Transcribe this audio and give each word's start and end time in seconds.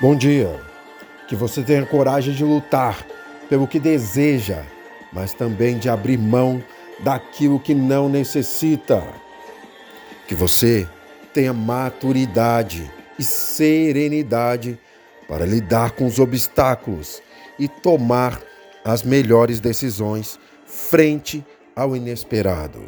Bom 0.00 0.14
dia. 0.14 0.60
Que 1.26 1.34
você 1.34 1.60
tenha 1.60 1.84
coragem 1.84 2.32
de 2.32 2.44
lutar 2.44 3.04
pelo 3.48 3.66
que 3.66 3.80
deseja, 3.80 4.62
mas 5.12 5.34
também 5.34 5.76
de 5.76 5.88
abrir 5.88 6.16
mão 6.16 6.62
daquilo 7.00 7.58
que 7.58 7.74
não 7.74 8.08
necessita. 8.08 9.02
Que 10.28 10.36
você 10.36 10.86
tenha 11.34 11.52
maturidade 11.52 12.88
e 13.18 13.24
serenidade 13.24 14.78
para 15.26 15.44
lidar 15.44 15.90
com 15.90 16.06
os 16.06 16.20
obstáculos 16.20 17.20
e 17.58 17.66
tomar 17.66 18.40
as 18.84 19.02
melhores 19.02 19.58
decisões 19.58 20.38
frente 20.64 21.44
ao 21.74 21.96
inesperado. 21.96 22.80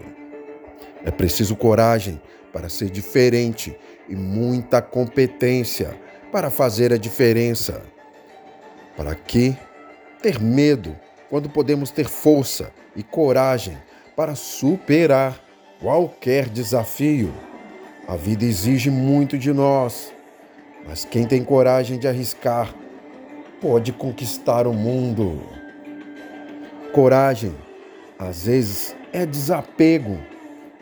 É 1.04 1.10
preciso 1.10 1.56
coragem 1.56 2.22
para 2.52 2.68
ser 2.68 2.88
diferente 2.88 3.76
e 4.08 4.14
muita 4.14 4.80
competência 4.80 5.98
para 6.30 6.50
fazer 6.50 6.92
a 6.92 6.96
diferença. 6.96 7.82
Para 8.96 9.14
que 9.14 9.56
ter 10.22 10.40
medo 10.40 10.96
quando 11.28 11.48
podemos 11.48 11.90
ter 11.90 12.06
força 12.06 12.72
e 12.94 13.02
coragem 13.02 13.76
para 14.16 14.34
superar 14.34 15.40
qualquer 15.80 16.48
desafio? 16.48 17.32
A 18.06 18.16
vida 18.16 18.44
exige 18.44 18.90
muito 18.90 19.38
de 19.38 19.52
nós, 19.52 20.12
mas 20.86 21.04
quem 21.04 21.26
tem 21.26 21.44
coragem 21.44 21.98
de 21.98 22.08
arriscar 22.08 22.74
pode 23.60 23.92
conquistar 23.92 24.66
o 24.66 24.72
mundo. 24.72 25.40
Coragem, 26.92 27.54
às 28.18 28.46
vezes, 28.46 28.96
é 29.12 29.24
desapego, 29.24 30.18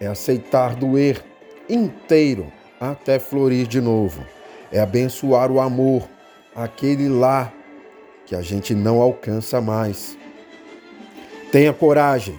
é 0.01 0.07
aceitar 0.07 0.75
doer 0.75 1.23
inteiro 1.69 2.51
até 2.81 3.19
florir 3.19 3.67
de 3.67 3.81
novo 3.81 4.38
é 4.73 4.81
abençoar 4.81 5.51
o 5.51 5.61
amor, 5.61 6.09
aquele 6.55 7.09
lá 7.09 7.53
que 8.27 8.35
a 8.35 8.43
gente 8.43 8.75
não 8.75 9.01
alcança 9.01 9.61
mais. 9.61 10.17
Tenha 11.51 11.73
coragem 11.73 12.39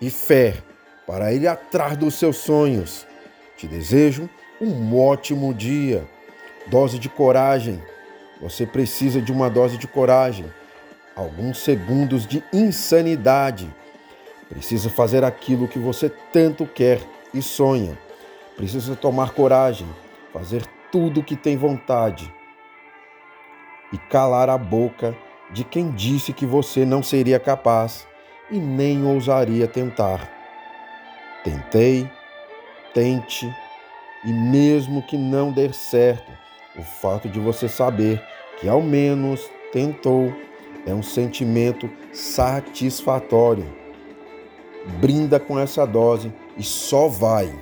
e 0.00 0.08
fé 0.08 0.54
para 1.06 1.32
ir 1.32 1.46
atrás 1.46 1.96
dos 1.96 2.14
seus 2.14 2.38
sonhos. 2.38 3.06
Te 3.56 3.66
desejo 3.66 4.28
um 4.60 4.98
ótimo 4.98 5.52
dia. 5.52 6.08
Dose 6.66 6.98
de 6.98 7.08
coragem. 7.08 7.82
Você 8.40 8.64
precisa 8.64 9.20
de 9.20 9.32
uma 9.32 9.50
dose 9.50 9.76
de 9.76 9.86
coragem. 9.86 10.46
Alguns 11.14 11.58
segundos 11.58 12.26
de 12.26 12.42
insanidade. 12.52 13.68
Precisa 14.48 14.88
fazer 14.88 15.24
aquilo 15.24 15.68
que 15.68 15.78
você 15.78 16.10
tanto 16.32 16.66
quer 16.66 17.00
e 17.34 17.42
sonha. 17.42 17.98
Precisa 18.56 18.96
tomar 18.96 19.32
coragem, 19.32 19.86
fazer 20.32 20.62
tudo 20.90 21.22
que 21.22 21.36
tem 21.36 21.56
vontade 21.56 22.32
e 23.92 23.98
calar 23.98 24.48
a 24.48 24.58
boca 24.58 25.16
de 25.50 25.64
quem 25.64 25.90
disse 25.90 26.32
que 26.32 26.46
você 26.46 26.84
não 26.84 27.02
seria 27.02 27.40
capaz 27.40 28.06
e 28.50 28.58
nem 28.58 29.04
ousaria 29.04 29.66
tentar. 29.66 30.30
Tentei, 31.44 32.10
tente, 32.92 33.50
e 34.24 34.32
mesmo 34.32 35.02
que 35.02 35.16
não 35.16 35.52
der 35.52 35.72
certo, 35.72 36.30
o 36.76 36.82
fato 36.82 37.28
de 37.28 37.38
você 37.38 37.68
saber 37.68 38.22
que 38.58 38.68
ao 38.68 38.82
menos 38.82 39.50
tentou 39.72 40.32
é 40.86 40.92
um 40.92 41.02
sentimento 41.02 41.88
satisfatório. 42.12 43.66
Brinda 45.00 45.38
com 45.38 45.58
essa 45.58 45.86
dose 45.86 46.32
e 46.56 46.62
só 46.62 47.08
vai. 47.08 47.52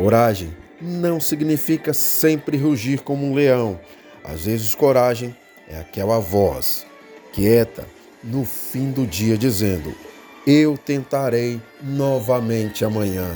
Coragem 0.00 0.56
não 0.80 1.20
significa 1.20 1.92
sempre 1.92 2.56
rugir 2.56 3.02
como 3.02 3.26
um 3.26 3.34
leão. 3.34 3.78
Às 4.24 4.46
vezes, 4.46 4.74
coragem 4.74 5.36
é 5.68 5.78
aquela 5.78 6.18
voz 6.18 6.86
quieta 7.34 7.86
no 8.24 8.46
fim 8.46 8.92
do 8.92 9.06
dia 9.06 9.36
dizendo: 9.36 9.94
Eu 10.46 10.78
tentarei 10.78 11.60
novamente 11.82 12.82
amanhã. 12.82 13.28